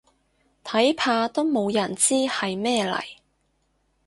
[0.63, 2.99] 睇怕都冇人知係咩嚟